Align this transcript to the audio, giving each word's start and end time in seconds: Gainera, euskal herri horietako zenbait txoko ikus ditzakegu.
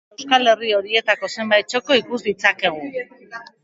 Gainera, 0.11 0.21
euskal 0.21 0.49
herri 0.53 0.71
horietako 0.77 1.31
zenbait 1.35 1.71
txoko 1.71 2.01
ikus 2.03 2.25
ditzakegu. 2.33 2.95